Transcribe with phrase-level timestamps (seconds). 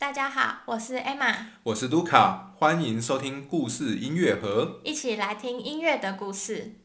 [0.00, 6.76] 大家好，我是 Emma，我是卢卡，欢迎收听故事音乐盒，一起来听音乐的故事。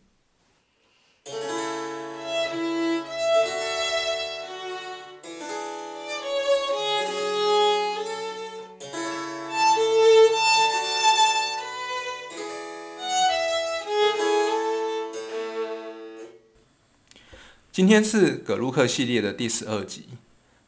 [17.72, 20.10] 今天是葛鲁克系列的第十二集。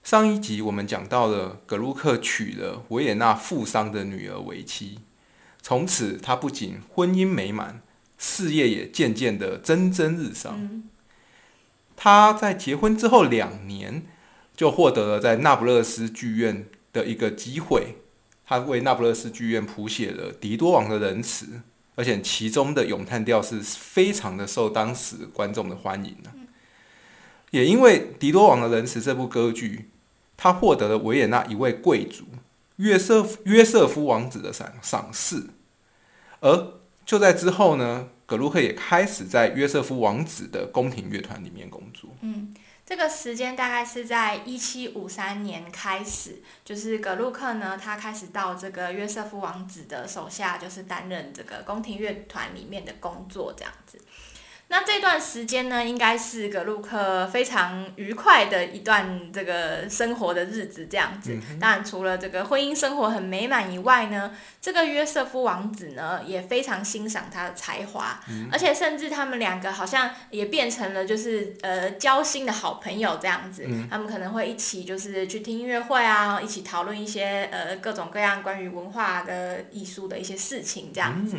[0.08, 5.00] 上一集我们讲到了格鲁克娶了维也纳富商的女儿为妻，
[5.62, 7.82] 从此他不仅婚姻美满，
[8.18, 10.82] 事业也渐渐的蒸蒸日上。
[11.98, 14.06] 他在结婚之后两年，
[14.56, 17.98] 就获得了在那不勒斯剧院的一个机会，
[18.46, 21.46] 他为那不勒斯剧院谱写了《狄多王的仁慈》，
[21.96, 26.32] 而且其中的咏叹调是非常的受当时观众的欢迎的。
[27.52, 29.90] 也因为《狄多王的仁慈》这部歌剧，
[30.38, 32.24] 他获得了维也纳一位贵族
[32.78, 35.48] 约瑟约瑟夫王子的赏赏识，
[36.40, 42.12] 而就在之后呢，格鲁克也开始在约瑟夫王子的宫廷乐团里面工作。
[42.22, 42.54] 嗯，
[42.86, 53.98] 这个时间大概是在一七五三年开始，就是格鲁克呢，他开始到这个约瑟夫王子的手下，就是担任这个宫廷乐团里面的工作，这样子。
[54.70, 61.38] 那这段时间呢，应该是格鲁克非常愉快的一段这个生活的日子，这样子。
[61.58, 68.20] 当然，除了这个婚姻生活很美满以外呢，这个约瑟夫王子呢也非常欣赏他的才华，
[68.52, 73.66] 而且甚至他们两个好像也变成了就是呃交心的好朋友这样子。
[73.90, 81.38] 他们可能会一起就是去听音乐会啊，一起讨论一些呃各种各样关于文化的艺术的一些事情这样子。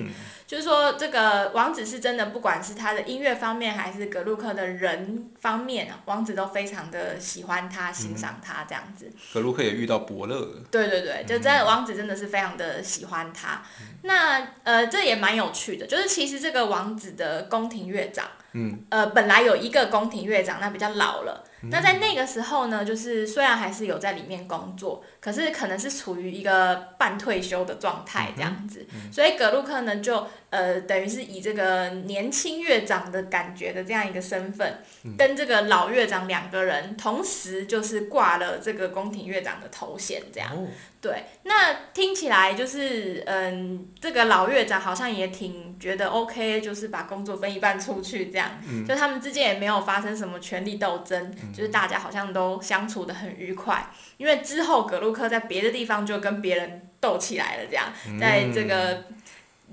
[0.49, 9.13] 就是说，这个王子是真的，不管是他的音乐方面，还是格鲁克的人方面啊，王子都非常的喜欢他，欣赏他这样子。
[9.35, 10.63] 格鲁克也遇到伯乐了。
[10.71, 13.63] 对对对，就真的王子真的是非常的喜欢他。
[14.05, 21.45] 那呃，这也蛮有趣的，就是其实这个王子的宫廷乐长，嗯，呃，本来有一个宫廷乐长，那比较老了。
[21.63, 34.83] 那在那个时候呢，就是虽然还是有在里面工作，可是可能是处于一个半退休的状态这样子，所以格鲁克呢就呃等于是以这个年轻乐长的感觉的这样一个身份，
[35.17, 40.67] 跟这个老乐长两个人同时就是挂了这个宫廷乐长的头衔这样。
[41.01, 48.51] 对，那听起来就是嗯，这个老乐长好像也挺觉得 OK，就是把工作分一半出去这样，
[48.87, 51.33] 就他们之间也没有发生什么权力斗争。
[51.53, 59.04] 就是大家好像都相处的很愉快，因为之后格鲁克在别的地方就跟别人斗起来了，这样，在这个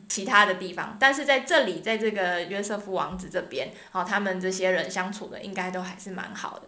[0.07, 6.67] 其他的地方，但是在这里，在这个约瑟夫王子这边，哦，他们这些人相处的应该都还是蛮好的。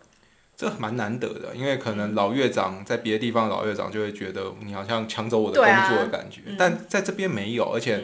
[0.55, 8.03] 这蛮难得的，因为可能老乐长在别的地方，老乐长就会觉得你好像抢走我的工作的感觉，但在这边没有，而且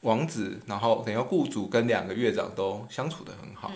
[0.00, 3.70] 王子，然后等于雇主跟两个乐长都相处的很好。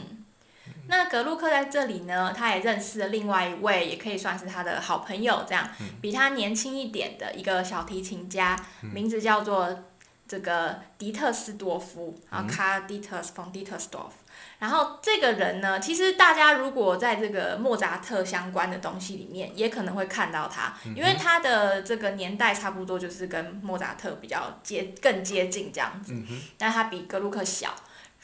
[0.89, 5.69] 那格鲁克在这里呢，他也认识了另外一位，也可以算是他的好朋友，这样
[6.01, 9.85] 比他年轻一点的一个小提琴家，名字叫做
[10.27, 14.15] 这个迪特斯多夫，然后卡迪特斯冯迪特斯多夫。
[14.59, 26.15] 然后这个人呢，其实大家如果在这个莫扎特相关的东西里面，也可能会看到他，因为他的这个年代差不多就是跟莫扎特比较接更接近这样子，
[26.57, 27.75] 但他比格鲁克小。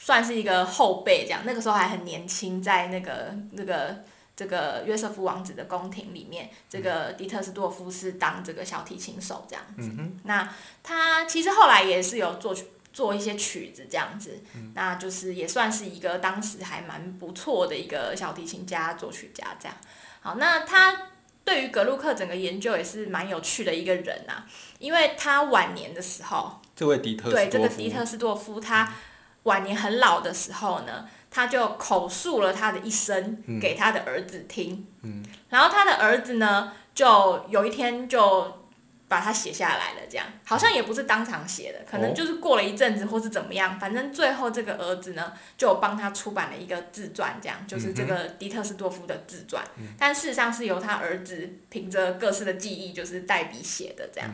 [0.05, 4.03] 算是一个后辈这样，那个时候还很年轻，在那个那个
[4.35, 9.89] 这个约瑟夫王子的宫廷里面，这个迪特斯多夫是当这个小提琴手这样子。
[10.25, 10.47] 那
[10.83, 12.55] 他其实后来也是有做
[12.93, 14.43] 做一些曲子这样子，
[14.75, 19.75] 那就是也算是一个当时还蛮不错的一个小提琴家、作曲家这样。
[20.19, 21.07] 好，那他
[21.43, 24.45] 对于格鲁克整个研究也是蛮有趣的一个人啊，
[24.77, 28.93] 因为他晚年的时候，这位迪特对这个迪特斯多夫他。
[29.45, 34.85] 晚年很老的时候呢，他就口述了他的一生给他的儿子听，
[35.49, 38.61] 然后他的儿子呢，就有一天就。
[39.07, 40.25] 把它写下来了，这样。
[40.43, 49.63] 好像也不是当场写的，可能就是过了一阵子或是怎么样，反正最后这个儿子呢，就帮他出版了一个自传，这样就是这个迪特斯多夫的自传，
[49.97, 54.29] 但事实上是由他儿子凭着各式的记忆，就是代笔写的，这样。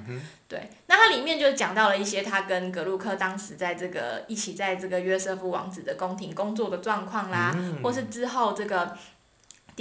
[0.47, 8.97] 对，那它里面就讲到了一些他跟格鲁克当时在这个一起在这个约瑟夫王子的宫廷工作的状况啦，或是之后这个。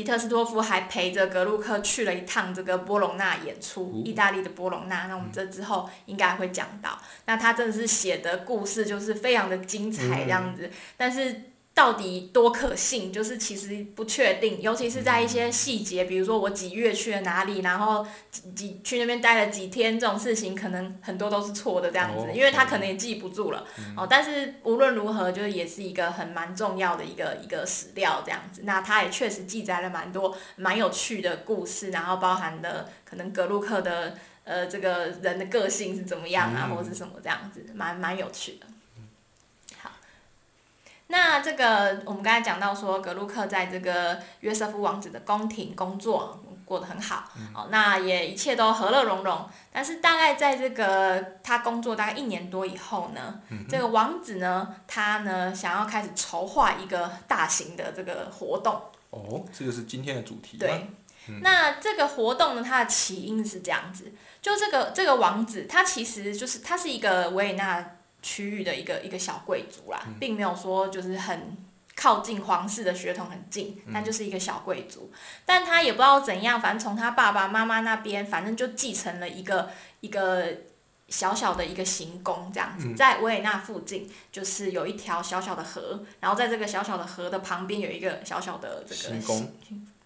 [0.01, 5.09] 迪特斯托夫还陪着格鲁克去了一趟这个波隆纳演出，意大利的波隆纳。
[5.09, 6.99] 那我们这之后应该会讲到。
[7.27, 11.43] 那他真的是写的故事就是非常的精彩这样子，但是。
[11.81, 13.11] 到底多可信？
[13.11, 23.67] 就是其实不确定，尤其是在一些细节，比如说我几月去了哪里，然后几几去那边待了几天，这种事情可能很多都是错的这样子，因为他可能也记不住了。
[23.97, 28.61] 哦，但是无论如何，就是也是一个很蛮重要的一个一个史料这样子。
[28.65, 38.67] 那他也确实记载了蛮多蛮有趣的故事，然后包含的可能格鲁克的呃这个人的个性是怎么样啊，或者是什么这样子，蛮蛮有趣的。
[41.11, 49.45] 那这个我们刚才讲到说，格鲁克在这个约瑟夫王子的宫廷工作过得很好，哦，那也一切都和乐融融。
[49.73, 58.81] 但是大概在这个他工作大概一年多以后呢，这个王子呢，他呢想要开始筹划一个大型的这个活动。
[59.11, 60.59] 哦，这个是今天的主题。
[60.59, 60.87] 对，
[61.43, 67.97] 那这个活动呢，它的起因是这样子，就这个这个王子，他其实就是他是一个维也纳。
[68.23, 71.57] 区域的一个一个小贵族啦，并没有说就是很
[71.97, 75.11] 靠近皇室的血统很近，那就是一个小贵族。
[75.45, 79.71] 但他也不知道怎样，反正从他爸爸妈妈那边，反正就继承了一个
[80.01, 80.47] 一个
[81.09, 89.53] 小小的一个行宫这样子，在维也纳附近，就是有一条小小的河，然后在这个小小的河的旁边有一个小小的这个行宫，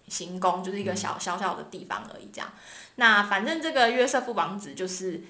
[0.07, 2.29] 行宫就是一个小小小的地方而已。
[2.33, 2.51] 这样，
[2.95, 5.21] 那反正这个约瑟夫王子就是。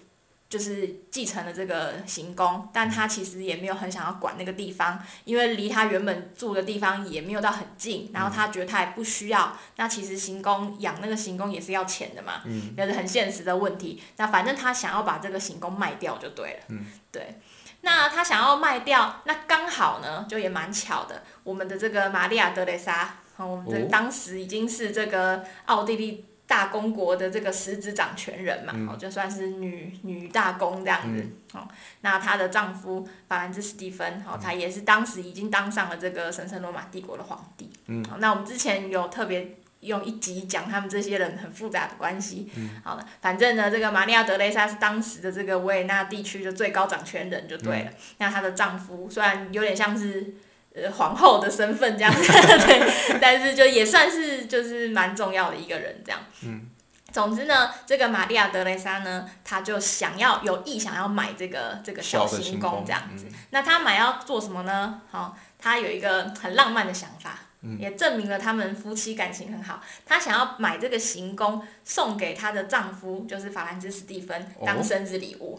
[0.56, 9.57] 就是继承了这个行宫，但他其实也没有很想要管那个地方，因为离他原本住的地方也没有到很近，然后他觉得他也不需要。
[9.75, 12.42] 那其实行宫养那个行宫也是要钱的嘛，
[12.78, 14.02] 也是很现实的问题。
[14.16, 16.75] 那反正他想要把这个行宫卖掉就对了。
[17.12, 17.38] 对，
[17.81, 26.24] 那他想要卖掉，那刚好呢，就也蛮巧的，我们的这个玛利亚德雷莎，我们这当时已经是这个奥地利。
[26.47, 31.68] 大公国的这个实质掌权人嘛，哦，就算是女女大公这样子，哦，
[32.01, 50.36] 那她的丈夫法兰兹·史蒂芬，哦，他也是当时已经当上了这个神圣罗马帝国的皇帝，嗯，那我们之前有特别用一集讲他们这些人很复杂的关系，嗯，好了，反正呢，这个玛利亚·德雷莎是当时的这个维也纳地区的最高掌权人就对了，那她的丈夫虽然有点像是。
[50.75, 52.31] 呃，皇后的身份这样子，
[52.68, 56.19] 对，但是就也算是就是蛮重要的一个人这样。
[56.44, 56.69] 嗯。
[57.13, 63.25] 总之呢，这个玛利亚德雷莎呢，她就想要有意想要买这个这个小行宫这样子。
[63.51, 65.00] 那她买要做什么呢？
[65.10, 67.39] 好，她有一个很浪漫的想法，
[67.80, 69.80] 也证明了他们夫妻感情很好。
[70.06, 75.57] 她想要买这个行宫送给她的丈夫，就是法兰兹史蒂芬当生日礼物，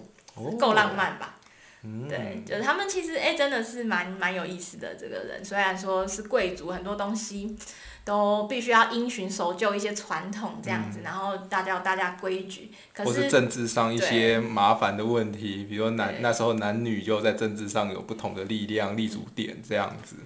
[0.60, 1.35] 够浪漫吧？
[2.08, 5.44] 对，就是他们其实哎，真的是蛮蛮有意思的这个人。
[5.44, 7.56] 虽然说是贵族，很多东西
[8.04, 12.70] 都必须要因循守旧一些传统这样子，然后大家有大家规矩。
[12.96, 20.16] 或是政治上一些麻烦的问题，比如男那时候男女就在政治上有不同的力量立足点这样子。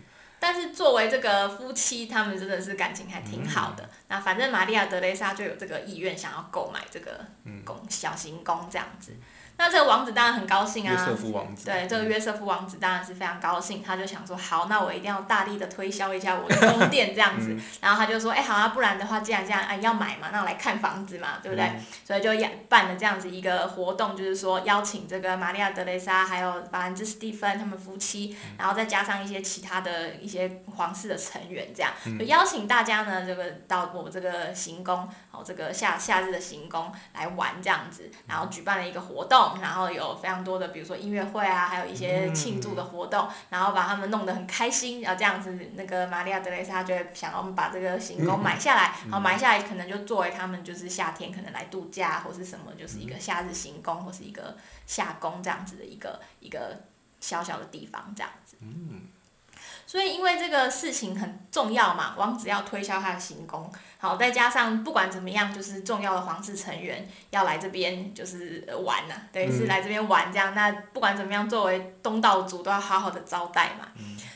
[0.43, 3.91] 但是作为这个夫妻，他们真的是感情还挺好的。
[4.09, 7.27] 那反正玛利亚德雷莎就有这个意愿，想要购买这个
[7.63, 9.13] 宫小型宫这样子。
[9.61, 11.67] 那这个王子当然很高兴啊，约瑟夫王子。
[11.67, 17.55] 对，这个约瑟夫王子当然是非常高兴，他就想说，好，那我一定要大力的推销一下我的宫殿这样子。
[17.83, 21.71] 然后他就说，哎，好啊，不然的话，既然这样，哎，要买嘛，那我来看房子嘛，对不对？
[22.07, 22.31] 所以就
[22.71, 39.50] 办了这样子一个活动，就是说邀请这个玛利亚德雷莎还有法兰兹斯蒂芬他们夫妻，然后再加上一些其他的一些皇室的成员，这样就邀请大家呢，这个到我这个行宫，哦，这个夏夏日的行宫来玩这样子，然后举办了一个活动。
[39.61, 56.81] 然后有非常多的，比如说音乐会啊，还有一些庆祝的活动，然后把他们弄得很开心，然后这样子，那个玛利亚德雷莎就会想要把这个行宫买下来，然后买下来可能就作为他们就是夏天可能来度假或是什么，就是一个夏日行宫或是一个夏宫这样子的一个一个
[57.21, 58.57] 小小的地方这样子。
[59.91, 63.69] 所以因为这个事情很重要嘛，王子要推销他的行宫，
[63.99, 70.55] 好，再加上不管怎么样，就是重要的皇室成员要来这边就是玩呐，等于是来这边玩这样。
[70.55, 73.89] 那不管怎么样，作为东道主都要好好的招待嘛。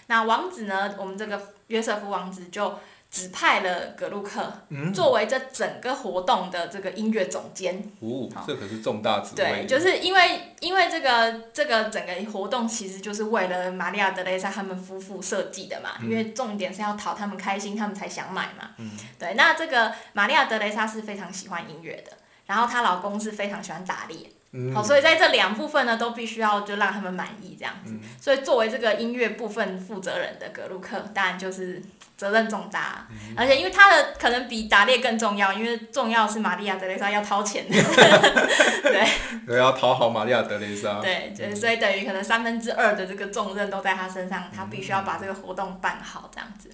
[0.09, 2.77] 那王子呢，我们这个约瑟夫王子就。
[3.15, 4.53] 指派了格鲁克
[4.93, 7.77] 作为这整个活动的这个音乐总监。
[8.01, 9.65] 哦，这可是重大职位。
[9.65, 18.71] 对，就是因为因为这个这个整个活动其实就是为了玛利亚德雷莎他们夫妇设计的嘛，因为重点是要讨他们开心，他们才想买嘛。
[18.79, 18.91] 嗯。
[19.17, 22.11] 对，那这个玛利亚德雷莎是非常喜欢音乐的，
[22.47, 24.29] 然后她老公是非常喜欢打猎。
[24.73, 27.93] 好，所以在这两部分呢，都必须要就让他们满意这样子。
[28.21, 31.83] 所以作为这个音乐部分负责人的格鲁克，当然就是
[32.17, 33.07] 责任重大。
[33.37, 37.67] 而且因为他的可能比打猎更重要，因为重要是玛利亚德雷莎要掏钱。
[37.71, 39.09] 对，
[39.47, 41.01] 对，要讨好玛利亚德雷莎。
[41.01, 46.71] 对，就所以等于可能三分之二的这个重任都在他身上，他必须要把这个活动办好这样子。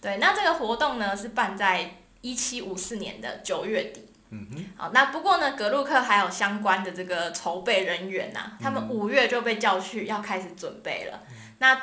[0.00, 4.08] 对，那这个活动呢是办在一七五四年的九月底。
[4.34, 11.20] 嗯哼，好，那不过呢，格鲁克还有相关的这个筹备人员呐，他们五月就被叫去要开始准备了。
[11.58, 11.78] 那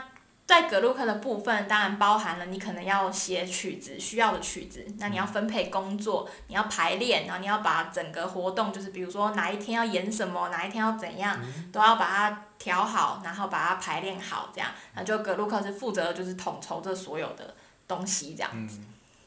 [0.50, 11.40] 在格鲁克的部分，当然包含了你可能要写曲子需要的曲子，那你要分配工作，你要排练，然后你要把整个活动，就是比如说哪一天要演什么，哪一天要怎样，
[11.72, 17.54] 都要把它调好，然后把它排练好，这样，那就格鲁克是负责就是统筹这所有的
[17.88, 18.80] 东西这样子，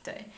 [0.03, 0.29] 对。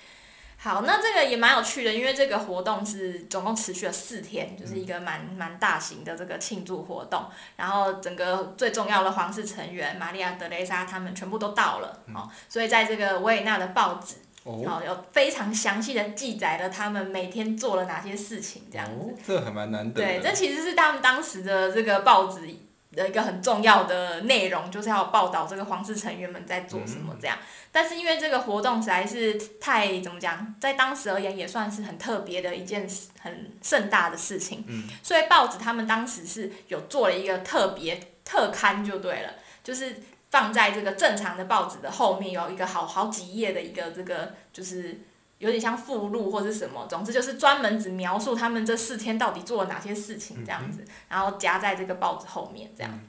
[0.65, 7.27] 好，那这个也蛮有趣的，因为这个活动是总共持续了四天，就是一个蛮蛮大型的这个庆祝活动。
[7.55, 19.15] 然后整个最重要的皇室成员玛利亚德雷莎他们全部都到了，哦，所以在这个维也纳的报纸，哦，有非常详细的记载了他们每天做了哪些事情，这样子。
[19.27, 20.01] 这还蛮难得。
[20.01, 22.49] 对，这其实是他们当时的这个报纸。
[22.95, 27.37] 的一个很重要的内容就是要报道这个皇室成员们在做什么这样，
[27.73, 32.89] 但是因为这个活动实在是太怎么讲，在当时而言也算是很特别的一件
[33.21, 34.65] 很盛大的事情，
[35.03, 45.01] 所以报纸他们当时是有做了一个特别特刊就对了，就是放在这个正常的报纸的后面有一个好好几页的一个这个就是。
[45.39, 53.01] 有点像附录或者什么，总之就是专门只描述他们这四天到底做了哪些事情这样子，然后夹在这个报纸后面这样，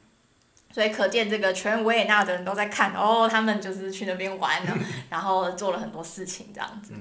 [0.74, 4.78] 所以可见这个全维也纳的人都在看哦，他们就是去那边玩了，
[5.10, 6.94] 然后做了很多事情这样子，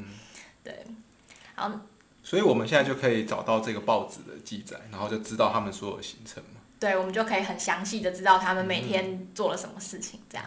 [0.62, 0.84] 对，
[1.54, 1.70] 好，
[2.22, 10.44] 所以我们现在就可以找到这个报纸的记载，然后就知道他们所有行程嘛，对，我们就可以很详细的知道他们每天做了什么事情这样。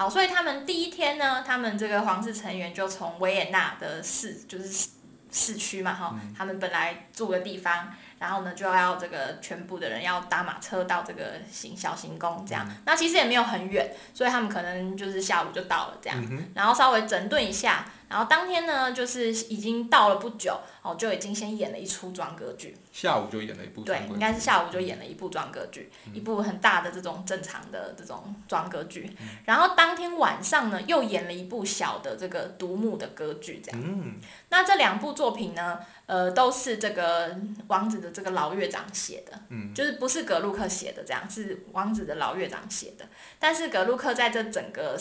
[0.00, 4.88] 好，所以他们第一天呢，他们这个皇室成员就从维也纳的市，就是
[5.30, 16.18] 市区嘛，哈，他们本来住的地方，然后呢就要这个全部的人要搭马车到这个行小行宫这样，那其实也没有很远，所以他们可能就是下午就到了这样，
[16.54, 17.84] 然后稍微整顿一下。
[18.10, 22.76] 然后当天呢，就是已经到了不久，哦，就已经先演了一出装歌剧。
[22.90, 23.82] 下午就演了一部。
[23.82, 29.16] 对，应该是下午就演了一部装歌剧，一部很大的这种正常的这种装歌剧。
[29.44, 33.80] 然后当天晚上呢，又演了一部小的这个独幕的歌剧，这样。
[33.80, 34.14] 嗯。
[34.48, 37.36] 那这两部作品呢，呃，都是这个
[37.68, 43.06] 王子的这个老乐长写的，嗯，就是不是格鲁克写的，这样是王子的老乐长写的。
[43.38, 44.98] 但是格鲁克在这整个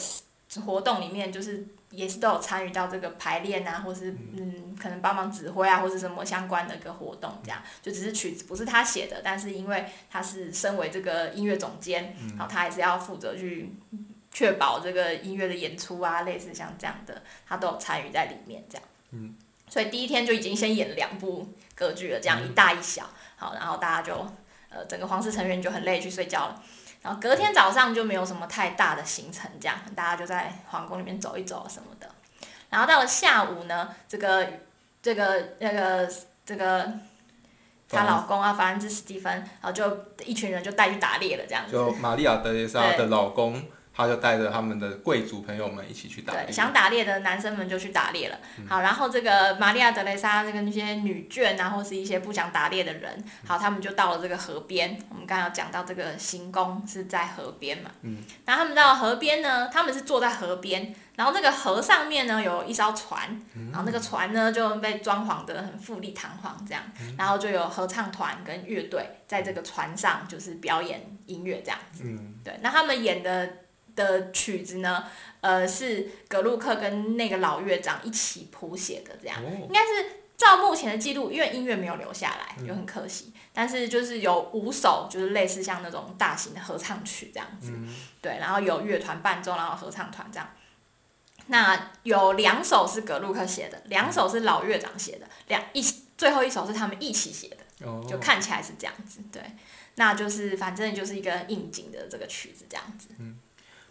[0.64, 1.66] 活动里面，就是。
[1.92, 13.74] 也是都有参与到这个排练啊，或是嗯，可能帮忙指挥啊，或是什么相关的一个活动，这样就只是曲子不是他写的，但是因为他是身为这个音乐总监，然后他还是要负责去
[14.32, 18.88] 确保这个音乐的演出啊，类似像这样的，他都有参与在里面这样。
[19.12, 19.36] 嗯，
[19.68, 24.14] 所以第一天就已经先演两部歌剧了，这样一大一小，好，然后大家就
[24.70, 26.64] 呃整个皇室成员就很累去睡觉了。
[27.02, 32.10] 然后隔天早上就没有什么太大的行程，这样大家就在皇宫里面走一走什么的。
[32.70, 34.48] 然后到了下午呢，这个
[35.02, 36.12] 这个那个
[36.46, 36.92] 这个
[37.90, 41.72] 她老公啊，法兰兹·史蒂芬，然后就一群人就带去打猎了，这样子。
[41.72, 43.64] 就玛利亚·德蕾莎的老公。
[44.00, 48.40] 他就带着他们的贵族朋友们一起去打猎，想打猎的男生们就去打猎了。
[48.66, 54.98] 好，然后这个玛利亚德雷莎这个那些女眷啊，或是一些不想打猎的人，好，他们就到了这个河边。
[55.10, 63.20] 我们刚刚讲到这个行宫是在河边嘛，嗯，然后他们到河边呢，他们是坐在河边，然后那个河上面呢有一艘船，
[63.70, 66.82] 然后那个船呢就被装潢的很富丽堂皇这样，
[67.18, 73.50] 然后就有合唱团跟乐队在这个船上就是表演音乐这样子，嗯，对，那他们演的。
[73.96, 75.06] 的曲子呢，
[75.42, 83.34] 呃，是格鲁克跟那个老乐长一起谱写的，这样应该是照目前的记录，因为音乐没有留下来，就很可惜。
[83.54, 87.74] 但是就是有五首，就是类似像那种大型的合唱曲这样子，
[88.22, 90.50] 对，然后有乐团伴奏，然后合唱团这样。
[91.48, 95.84] 那有两首是格鲁克写的，两首是老乐长写的，两一
[96.18, 97.58] 最后一首是他们一起写的，
[98.08, 99.42] 就看起来是这样子，对。
[99.96, 103.10] 那就是反正就是一个应景的这个曲子这样子。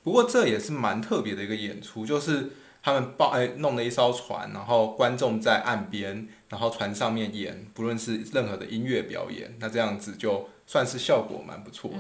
[0.09, 11.99] 不过这也是蛮特别的一个演出，就是他们抱哎弄了一艘船，然后观众在岸边，然后船上面演，不论是任何的音乐表演，那这样子就算是效果蛮不错的。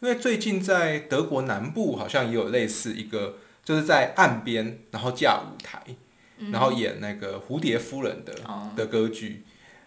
[0.00, 5.84] 因为最近在德国南部好像也有类似一个，就是在岸边，然后架舞台，
[6.50, 8.34] 然后演那个蝴蝶夫人的
[8.74, 9.44] 的歌剧。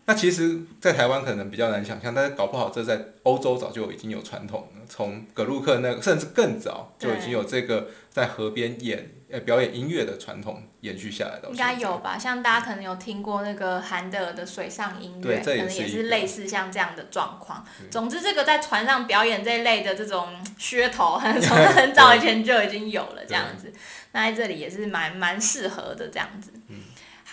[0.08, 4.86] 那其实，在台湾可能比较难想象，但是搞不好这在欧洲早就已经有传统了。
[4.88, 11.50] 从格鲁克那个，甚至更早就已经有这个在河边演呃表演音乐的传统延续下来的。
[11.50, 12.20] 应该有吧？
[12.20, 17.66] 像大家可能有听过那个韩德尔的水上音乐，可能也是类似像这样的状况。
[17.90, 20.28] 总之，这个在船上表演这一类的这种
[20.60, 23.74] 噱头，从很早以前就已经有了这样子。
[24.12, 26.52] 那在这里也是蛮蛮适合的这样子。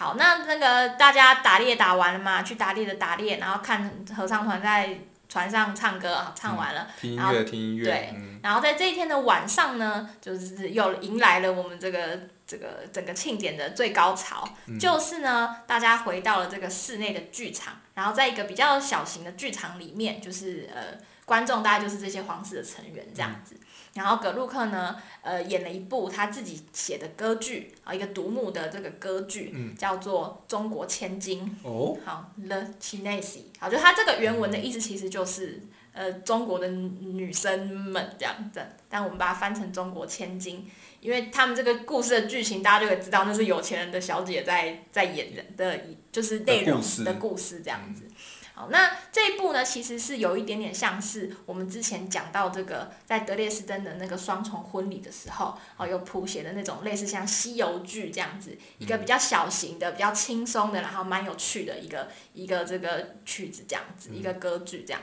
[0.02, 2.42] 好，那那个大家打猎打完了嘛？
[2.42, 7.84] 去打猎的打猎，然后看合唱团在船上唱歌啊，唱完了，听音乐，听音乐。
[7.84, 14.48] 对，然后在这一天的晚上呢，就是又迎来了我们这个这个整个庆典的最高潮，
[14.80, 23.54] 就是呢，大家回到了这个室内的剧场，然后在一个比较小型的剧场里面，就是呃，观众大概就是这些皇室的成员这样子。
[23.94, 31.44] 然后葛鲁克呢，呃，演了一部他自己写的歌剧啊，一个独幕的这个歌剧，叫做《中国千金》。
[31.68, 31.96] 哦。
[32.04, 33.40] 好，The Chinese。
[33.58, 35.60] 好，就他这个原文的意思其实就是，
[35.92, 40.66] 呃，中国的女生们这样子，但我们把它翻成中国千金，
[41.00, 45.80] 因为他们这个故事的剧情，大家就会知道那是有钱人的小姐在在演的的，
[46.10, 48.04] 就是内容的故事这样子。
[48.54, 65.00] 好，那这一部呢，其实是有一点点像是我们之前讲到这个在德列斯登的那个双重婚礼的时候，哦，有谱写的那种类似像西游剧这样子，一个比较小型的、比较轻松的，然后蛮有趣的一个一个这个曲子这样子，一个歌剧这样。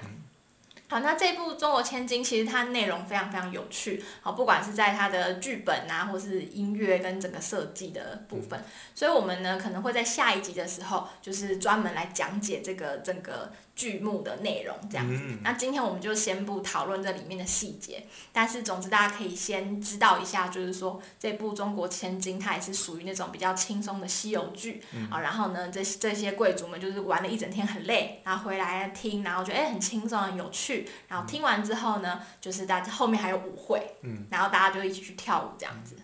[0.90, 8.60] 好，那这部《中国千金》其实它内容非常非常有趣，好，不管是在它的剧本啊，或是音乐跟整个设计的部分，
[8.96, 13.54] 所以我们呢可能会在下一集的时候，就是专门来讲解这个整个。
[13.80, 25.22] 剧目的内容这样子，那今天我们就先不讨论这里面的细节，但是总之大家可以先知道一下，就是说这部《中国千金》它也是属于那种比较轻松的西游剧啊。
[25.22, 30.86] 然后呢，这这些贵族们就是玩了一整天很累，然后回来听，然后觉得哎很轻松很有趣。
[31.08, 33.96] 然后听完之后呢，就是大家后面还有舞会，
[34.30, 35.96] 然后大家就一起去跳舞这样子。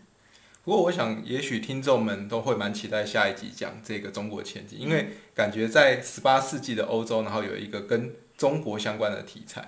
[0.65, 9.65] 不过我想，也许听众们都会蛮期待下一集讲这个中国前景，因为感觉在十八世纪的欧洲，然后有一个跟中国相关的题材，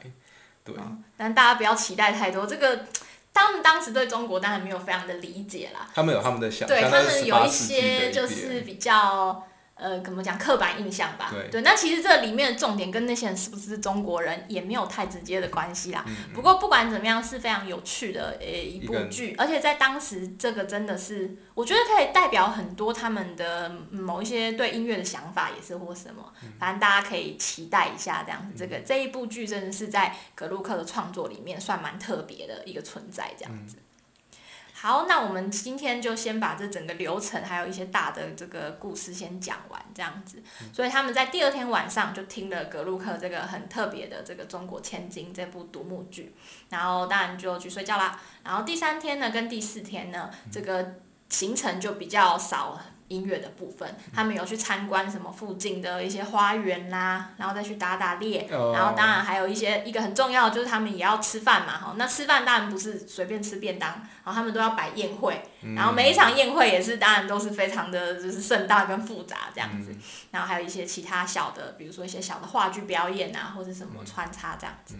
[0.66, 0.75] 对。
[1.16, 2.88] 但大家不要期待太多，这个
[3.34, 5.89] 他们当时对中国当然没有非常的理解啦。
[5.94, 9.48] 他们有他们的想，对他们有一些就是比较。
[9.80, 11.32] 呃，怎么讲刻板印象吧？
[11.52, 16.04] 对，那其实这里面的重点跟那些人是不是中国人也没有太直接的关系啦。
[16.34, 26.34] 不过不管怎么样，是非常有趣的呃一部剧，而且在当时这个真的是，我觉得可以代表很多他们的某一些对音乐的想法，也是或什么。
[26.60, 33.78] 反正大家可以期待一下这样子，这个这一部剧真的是在格鲁克的创作里面算蛮特别的一个存在，这样子。
[34.88, 40.41] 好，那我们今天就先把这整个流程，还有一些大的这个故事先讲完，这样子。
[40.71, 46.34] 所以他们在第二天晚上就听了格鲁克这个很特别的这个《中国千金》这部独幕剧，
[46.69, 48.17] 然后当然就去睡觉啦。
[48.45, 50.93] 然后第三天呢，跟第四天呢，这个
[51.28, 52.80] 行程就比较少。
[53.08, 65.41] 音乐的部分，他们有去参观什么附近的一些花园啦，然后再去打打猎，然后当然还有一些一个很重要的就是他们也要吃饭嘛，哈，那吃饭当然不是随便吃便当，然后他们都要摆宴会，
[65.76, 69.96] 然后每一场宴会也是当然都是非常的就是盛大跟复杂这样子，
[70.32, 74.96] 然后还有一些其他小的，比如说一些小的话剧表演啊，或者什么穿插这样子。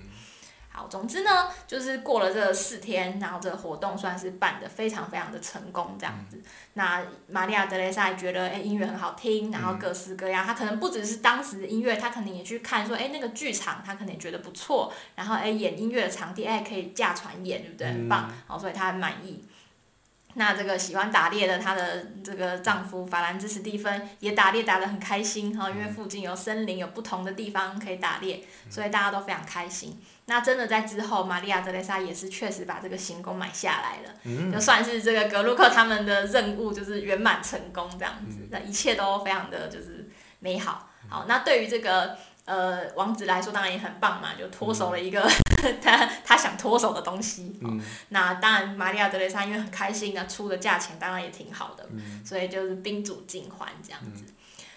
[0.78, 6.40] 好，总之呢，就是过了这四天，然后这个活动算是办的非常非常的成功，这样子。
[6.74, 10.46] 那玛利亚德雷莎也觉得，哎，音乐很好听，然后各式各样。
[10.46, 17.88] 他可能不只是当时的音乐，他可能也去看说，哎，那个剧场他可能也觉得不错，然后哎，演音乐的场地哎可以驾船演，对不对？
[17.88, 19.44] 很棒，好，所以他很满意。
[20.38, 30.00] 那这个喜欢打猎的她的这个丈夫法兰兹史蒂芬也打猎打得很开心哈，因为附近有森林，有不同的地方可以打猎，所以大家都非常开心。
[30.26, 40.90] 那真的在之后，玛利亚德雷莎也是确实把这个行宫买下来了，就算是这个格鲁克他们的任务就是圆满成功这样子，那一切都非常的就是美好。
[41.10, 42.16] 好，那对于这个。
[42.48, 45.22] 呃，王子来说当然也很棒嘛，就脱手了一个
[45.84, 47.60] 他他想脱手的东西。
[47.62, 47.80] 嗯。
[48.08, 51.86] 那当然，玛利亚德雷莎因为很开心，那出的价钱当然也挺好的。
[51.92, 52.24] 嗯。
[52.26, 54.24] 所以就是宾主尽欢这样子。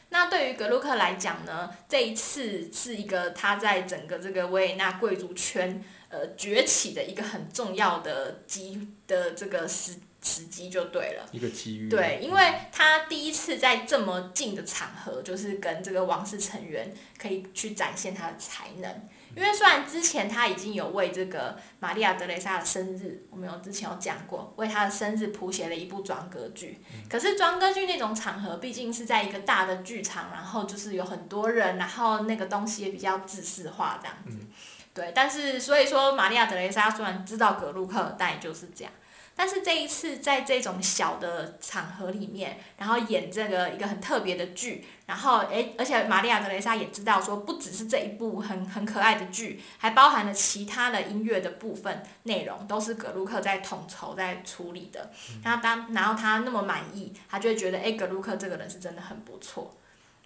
[0.09, 11.29] 那对于格鲁克来讲呢，这一次是一个他在整个这个维也纳贵族圈呃崛起的一个很重要的机的这个时时机就对了。
[11.33, 11.89] 一个机遇。
[11.89, 19.09] 对，因为他第一次在这么近的场合，就是跟这个王室成员可以去展现他的才能。
[19.37, 26.81] 因为虽然之前他已经有为这个玛利亚德雷莎的生日，我们有之前有讲过，为他的生日谱写了一部庄歌剧。
[27.09, 34.45] 可是庄歌剧那种场合，毕竟是在一个大的剧场，然后就是有很多人，然后那个东西也比较自式化这样子。
[34.93, 38.93] 对，但是所以说玛利亚德雷莎虽然知道格鲁克，但也就是这样。
[39.41, 55.11] 但是这一次在这种小的场合里面，然后演这个一个很特别的剧，然后诶，而且玛利亚德雷莎也知道说，不只是这一部很很可爱的剧，还包含了其他的音乐的部分内容，都是格鲁克在统筹在处理的。
[55.43, 59.75] 然后当然后他那么满意，他就会觉得诶，格鲁克这个人是真的很不错。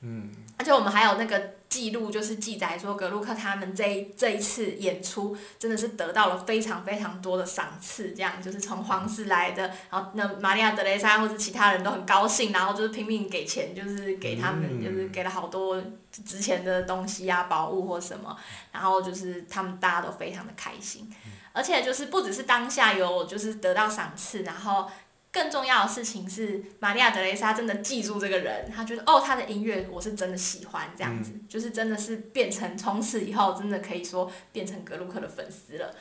[0.06, 18.36] 嗯，而且我们还有那个记录，就是记载说格鲁克他们这一这一次演出真的是得到了非常非常多的赏赐，这样就是从皇室来的，然后那玛利亚德雷莎或者其他人都很高兴，然后就是拼命给钱，就是给他们，就是给了好多值钱的东西啊、宝物或什么，
[18.72, 21.10] 然后就是他们大家都非常的开心，
[21.52, 24.86] 而且就是不只是当下有就是得到赏赐，然后。
[25.34, 35.92] 更重要的事情是，玛利亚德雷莎真的记住这个人，他觉得哦，他的音乐我是真的喜欢，这样子，就是真的是变成从此以后真的可以说变成格鲁克的粉丝了。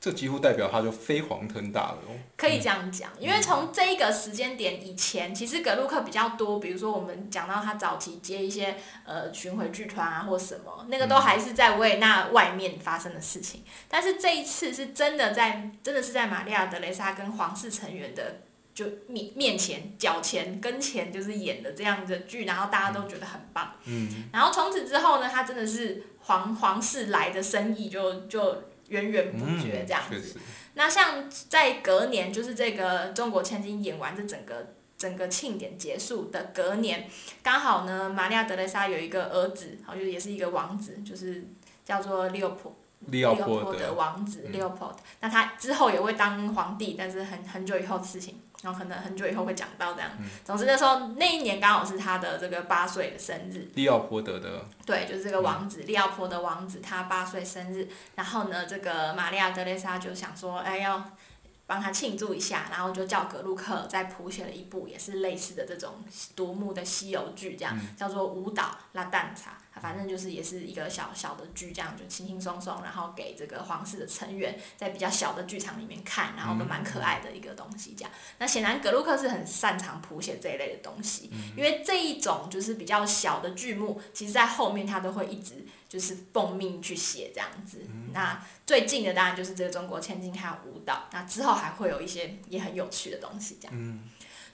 [0.00, 2.18] 这几乎代表他就飞黄腾达了哦。
[2.36, 13.62] 可以这样讲，因为从这一个时间点以前，其实格鲁克比较多，比如说我们讲到他早期接一些呃巡回剧团啊或什么，那个都还是在维也纳外面发生的事情。
[13.88, 18.40] 但是这一次是真的在，真的是在玛利亚德雷莎跟皇室成员的。
[18.74, 23.72] 就面面前、脚前、跟前，就是演的这样的剧，然后大家都觉得很棒。
[23.84, 24.24] 嗯。
[24.32, 30.38] 然后从此之后呢，他真的是皇皇室来的生意就就源源不绝这样子。
[30.74, 37.08] 那像在隔年，就是这个中国千金演完这整个整个庆典结束的隔年，
[37.42, 41.46] 刚好呢，玛利亚德雷莎有一个儿子，好就也是一个王子，就是
[41.84, 42.74] 叫做利奥普。
[43.08, 48.40] 利奥波德王子 Leopold，那他之后也会当皇帝，但是很很久以后的事情。
[48.64, 50.10] 然后可能很久以后会讲到这样。
[50.42, 53.68] 总之那时候那一年刚好是他的这个八岁的生日。
[53.74, 54.64] 利奥波德的。
[54.86, 57.86] 对，就是这个王子，利奥波德王子，他八岁生日。
[58.14, 61.10] 然后呢，这个玛利亚德蕾莎就想说，哎，要
[61.66, 66.02] 帮他庆祝一下，然后就叫格鲁克再谱写了一部也是类似的这种
[66.34, 69.50] 独幕的西游剧，这样叫做《舞蹈拉旦茶》。
[69.84, 77.94] 反正就是也是一个小小的剧，这样就轻轻松松，然后给这个皇室的成员在比较小的剧场里面看，然后都蛮可爱的一个东西。
[77.94, 87.82] 这样，那显然格鲁克是很擅长谱写这一类的东西，因为这一种就是比较小的剧目，其实在后面他都会一直就是奉命去写这样子。
[88.14, 94.00] 那最近的当然就是这个中国千金还有舞蹈，那之后还会有一些也很有趣的东西这样。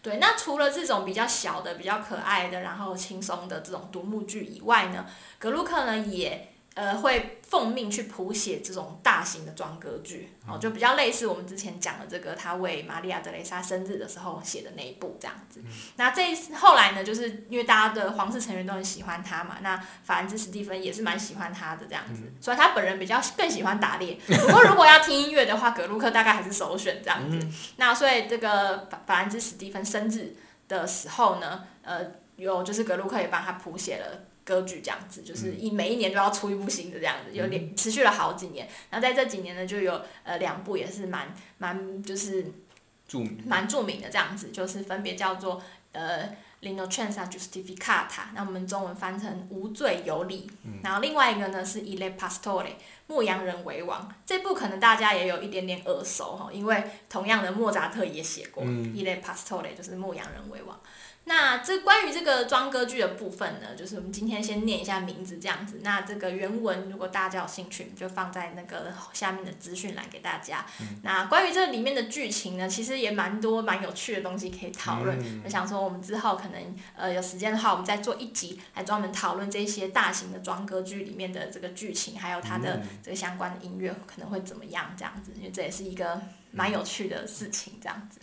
[0.03, 5.07] 对，那除了这种比较小的、比较可爱的，然后轻松的这种独幕剧以外呢，
[5.39, 6.47] 格鲁克呢也。
[6.75, 15.61] 呃，会奉命去谱写这种大型的装歌剧，哦，就比较类似我们之前讲的这个，他为玛利亚德雷莎生日的时候写的那一部这样子。
[15.97, 22.33] 那这后来呢，就是因为大家的皇室成员都很喜欢他嘛，那法兰兹史蒂芬也是蛮喜欢他的这样子。
[22.41, 27.45] 所以他本人比较更喜欢打猎，不过如果要听音乐的话，格鲁克大概还是首选这样子。
[27.77, 30.37] 那所以这个法法兰兹史蒂芬生日
[30.69, 34.30] 的时候呢，呃，有就是格鲁克也帮他谱写了。
[34.51, 38.69] 歌剧这样子，就是一每一年都要出一部新的这样子，有连持续了好几年。
[38.91, 42.47] 然后在这几年呢，就有呃两部也是蛮蛮就是
[43.07, 46.25] 著名蛮著名的这样子，就是分别叫做呃
[46.63, 50.51] 《L'Innocenza Giustificata》，那我们中文翻成无罪有理。
[50.83, 52.65] 然后另外一个呢是《Il Pastore》，
[53.11, 54.09] 牧羊人为王。
[54.25, 60.81] 这部可能大家也有一点点耳熟哈，因为同样的莫扎特也写过《Il Pastore》，就是牧羊人为王。
[61.25, 65.81] 那这关于这个庄歌剧的部分呢，就是我们今天先念一下名字这样子。
[65.83, 70.65] 那这个原文如果大家有兴趣，就放在那个下面的资讯栏给大家。
[71.03, 75.43] 那关于这里面的剧情呢，其实也蛮多蛮有趣的东西可以讨论。
[75.45, 88.21] 我想说，我们之后可能呃有时间的话，我们再做一集来专门讨论这些大型的庄歌剧里面的这个剧情，还有它的这个相关的音乐可能会怎么样这样子，因为这也是一个蛮有趣的事情这样子。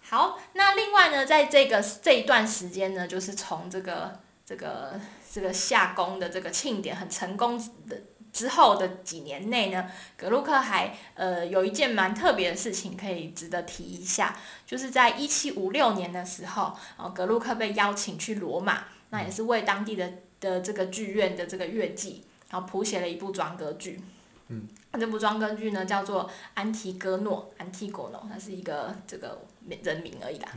[0.00, 5.00] 好，那另外呢，在这个这一段时间呢，就是从这个这个
[5.32, 7.56] 这个夏宫的这个庆典很成功
[7.88, 24.00] 的之后的几年内呢，格鲁克还呃有一件蛮特别的事情可以值得提一下，就是在一七五六年的时候，哦，格鲁克被邀请去罗马，那也是为当地的的这个剧院的这个乐伎，然后谱写了一部庄歌剧。
[24.48, 29.40] 嗯，这部庄歌剧呢叫做《安提戈诺》（安提戈诺），它是一个这个。
[29.84, 30.48] 人名而已啦。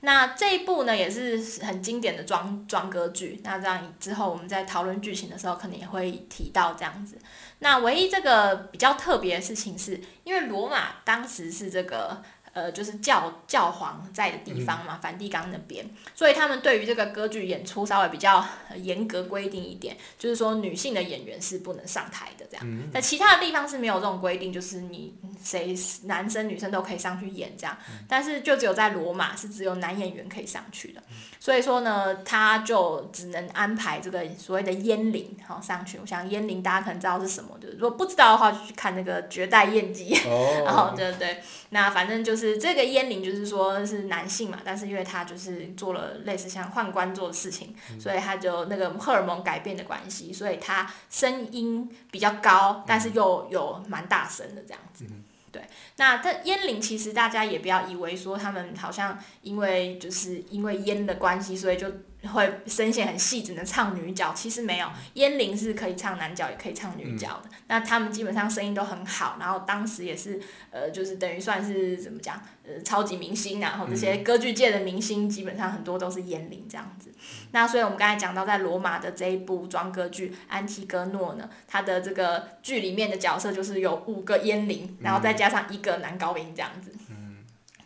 [0.00, 7.18] 那这一部呢也是很经典的装装歌剧，那这样之后我们在讨论剧情的时候，可能也会提到这样子。
[7.60, 12.20] 那唯一这个比较特别的事情是，因为罗马当时是这个。
[12.52, 18.44] 呃，就是教教皇在的地方嘛，梵蒂冈那边，所以他们对于这个歌剧演出稍微比较
[18.76, 22.90] 严格规定一点，就是说女性的演员是不能上台的这样。
[22.92, 27.76] 在其他的地方是没有这种规定，就是你谁男生女生都可以上去演这样，
[28.08, 31.02] 但是就只有在罗马是只有男演员可以上去的。
[31.40, 35.98] 所以说呢，他就只能安排这个所谓的阉灵好上去。
[36.00, 40.14] 我想阉灵大家可能知道是什么，就是如果不知道的话，就去看那个《绝代艳姬》。
[40.30, 40.62] 哦。
[40.64, 42.60] 然后对对，那反正就是。
[42.60, 55.06] 这个阉灵，就是说是男性嘛，但是因为他就是做了类似像宦官做的事情，所以他就那个荷尔蒙改变的关系，所以他声音比较高，但是又有蛮大声的这样子。
[55.52, 55.62] 对，
[55.96, 61.86] 那这烟龄其实大家也不要以为说他们好像因为就是因为烟的关系，所以就。
[62.28, 64.32] 会声线很细，只能唱女角。
[64.34, 67.48] 其实没有，燕玲是可以唱男角，也可以唱女角的。
[67.68, 77.10] 那他们基本上声音都很好，然后当时也是，呃，就是等于算是怎么讲，呃，超级明星然后这些歌剧界的明星，基本上很多都是燕玲这样子。
[77.52, 86.92] 那所以我们刚才讲到，在罗马的这一部装歌剧《安提戈诺》呢，它的这个剧里面的角色就是有五个燕玲，然后再加上一个男高音这样子。
[87.10, 87.38] 嗯，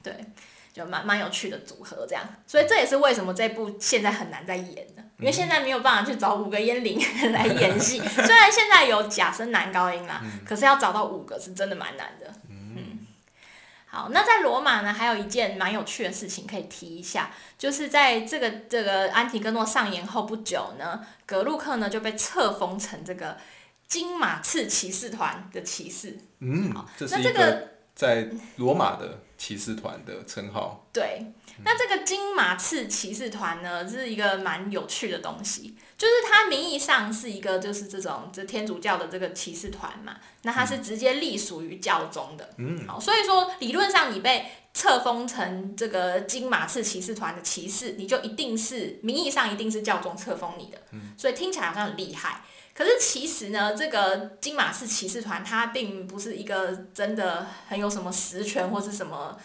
[0.02, 0.12] 对。
[0.74, 8.00] 就蛮蛮有趣的组合，这样，所以这也是为什么这部现在很难再演的，因为现在没有办法去找五个烟灵来演戏。
[8.02, 12.32] 虽然现在有假声男高音啦，可是要找到五个是真的蛮难的。
[12.50, 13.06] 嗯，
[13.86, 23.36] 好，那在罗马呢，还有一件蛮有趣的事情可以提一下，就是在这个这个安提戈诺上演后不久呢，格鲁克呢就被册封成这个
[23.86, 26.18] 金马刺骑士团的骑士。
[26.40, 29.20] 嗯，好，那这个在罗马的。
[29.36, 30.86] 骑士团的称号。
[30.90, 31.26] 对，
[31.64, 42.48] 那这个金马刺骑士团呢，是一个蛮有趣的东西，就是它名义上是一个就是这种这天主教的这个骑士团嘛，那它是直接隶属于教宗的。
[42.56, 50.78] 嗯，好，所以说理论上你被册封成这个金马刺骑士团的骑士，你就一定是名义上一定是教宗册封你的。
[50.92, 52.42] 嗯，所以听起来好像很厉害。
[52.74, 59.38] 可是其实呢，这个金马士骑士团它并不是一个真的很有什么实权或是什么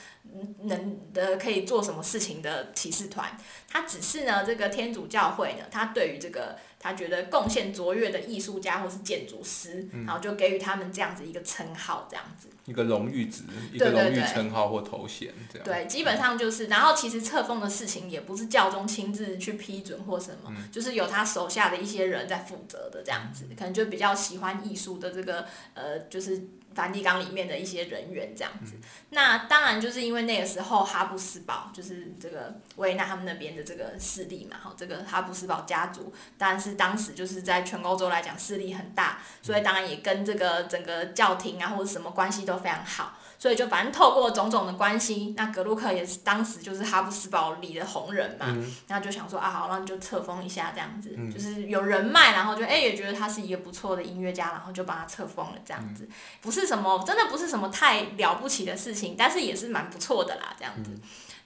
[0.63, 6.57] 能的可以做什么事情的骑士团，他只是呢这个天主教会呢，他对于这个。
[6.81, 16.67] 他觉得贡献卓越的艺术家或是建筑师，然后就给予他们这样子一个称号，这样子一个荣誉值，一个荣誉称号或头衔，这样对，基本上就是。
[16.67, 26.47] 然后其实册封的事情也不是教宗亲自去批准或什么，就是有他手下的一些人在负责的这样子，可能就比较喜欢艺术的这个呃，就是。
[26.75, 28.75] 梵蒂冈里面的一些人员这样子，
[29.09, 43.18] 那当然就是因为那个时候哈布斯堡就是这个维也纳他们那边的这个势力嘛，哈，这个哈布斯堡家族，当然是当时就是在全欧洲来讲势力很大，所以当然也跟这个整个教廷啊或者什么关系都非常好。
[43.39, 48.45] 所以就反正透过种种的关系，那格鲁克也是当时就是哈布斯堡里的红人嘛，
[48.87, 56.07] 然后就想说啊好，那就册封一下这样子，就是有人脉，然后就哎也觉得他是一个不错的音乐家，然后就把他册封了这样子，
[56.41, 60.91] 不是什么真的不是什么太了不起的事情，但是也是蛮不错的啦这样子。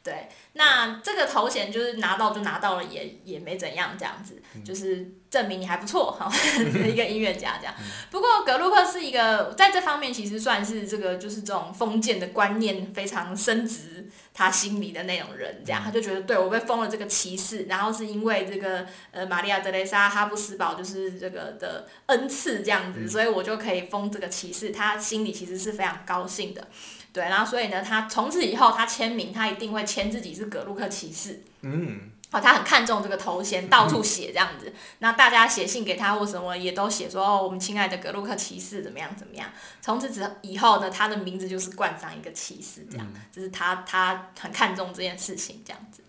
[0.03, 6.29] 对，那这个头衔就是拿到就拿到了，也也没怎样，这样子就是证明你还不错哈，
[6.85, 7.73] 一个音乐家这样。
[8.11, 26.67] 不过格鲁克是一个在这方面其实算是这个就是这种封建的观念非常深植他心里的那种人，这样他就觉得对我被封了这个骑士，然后是因为这个呃玛利亚德雷莎哈布斯堡就是这个的恩赐这样子，所以我就可以封这个骑士，他心里其实是非常高兴的。
[27.13, 31.43] 对，然后所以呢，他从此以后他签名，他一定会签自己是格鲁克骑士。
[31.61, 34.73] 嗯，哦，他很看重这个头衔，到处写这样子。
[34.97, 39.47] 那大家写信给他或什么，也都写说哦，我们亲爱的格鲁克骑士怎么样怎么样。
[39.79, 46.01] 从此之以后呢，他的名字就是冠上一个骑士，这样，就是他他很看重这件事情这样子。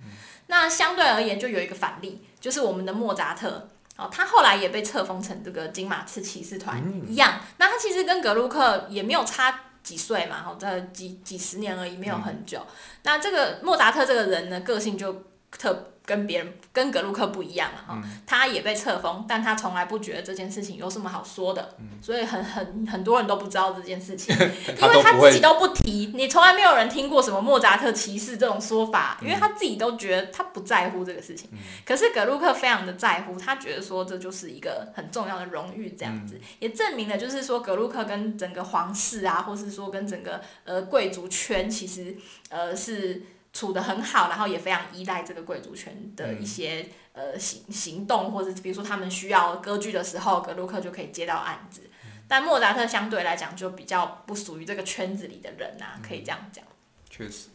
[0.47, 7.41] 那相对而言，就有一个反例，就是我们的莫扎特，哦，他后来也被册封成这个金马刺骑士团一样。
[7.59, 9.61] 那他其实跟格鲁克也没有差。
[9.85, 10.43] 几岁嘛？
[10.43, 12.67] 好，这几几十年而已，没有很久。
[13.05, 15.91] 那这个莫扎特这个人呢，个性就特。
[16.07, 31.49] 跟别人跟格鲁克不一样了哈，他也被册封，但他从来不觉得这件事情有什么好说的，所以很很很多人都不知道这件事情， 因为他自己都不提，你从来没有人听过什么莫扎特骑士这种说法，因为他自己都觉得他不在乎这个事情，
[31.87, 42.15] 可是格鲁克非常的在乎，他觉得说这就是一个很重要的荣誉，这样子也证明了就是说格鲁克跟整个皇室啊，或是说跟整个呃贵族圈其实
[42.51, 43.23] 呃是。
[43.55, 51.89] 处的很好，然后也非常依赖这个贵族圈的一些呃行行动，或者比如说他们需要歌剧的时候，格鲁克就可以接到案子。
[52.27, 56.65] 但莫扎特相对来讲就比较不属于这个圈子里的人呐，可以这样讲。
[57.09, 57.49] 确实。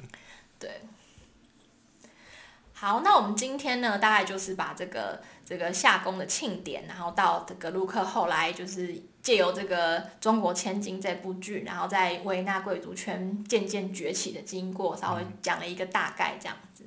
[0.58, 0.82] 对。
[2.74, 9.02] 好，那我们今天呢，大概就是把这个这个夏宫的庆典，然后到格鲁克后来就是。
[9.22, 16.86] 借由这个《中国千金》这部剧，然后在维纳贵族圈渐渐崛起的经过，稍微讲了一个大概这样子。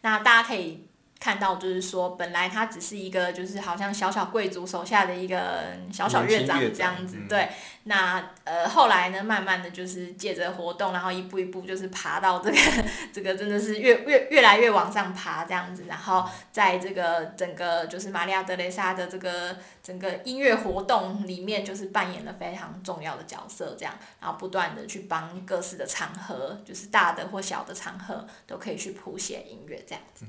[0.00, 0.86] 那大家可以。
[1.22, 7.48] 看到就是说，本来他只是一个，就是好像小小贵族手下的一个小小乐长这样子，对。
[7.84, 12.58] 那呃后来呢，慢慢的就是借着活动，然后一步一步就是爬到这个
[13.14, 30.26] 这个真的是越越越来越往上爬这样子，然后在这个整个就是玛利亚德雷莎的这个整个音乐活动里面，就是扮演了非常重要的角色这样，然后不断的去帮各式的场合，就是大的或小的场合，都可以去谱写音乐这样子。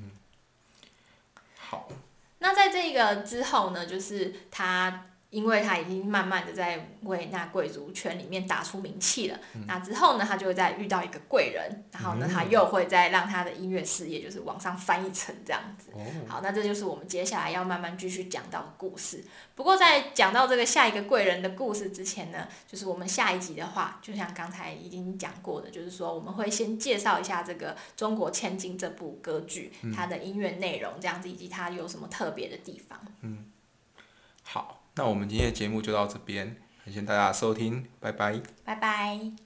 [2.39, 5.07] 那在这个之后呢，就是他。
[5.33, 15.91] 因为他已经慢慢的在为那贵族圈里面打出名气了，那之后呢，他就会再遇到一个贵人，然后呢，他又会再让他的音乐事业就是往上翻一层这样子。
[16.27, 19.23] 好，那这就是我们接下来要慢慢继续讲到的故事。
[19.55, 32.99] 不过在讲到这个下一个贵人的故事之前呢，就是我们下一集的话，就像刚才已经讲过的，就是说我们会先介绍一下这个《中国千金》这部歌剧，它的音乐内容这样子，以及它有什么特别的地方。
[34.95, 38.41] 那我们今天的节目就到这边，感谢大家收听，拜拜。
[38.63, 39.42] 拜拜。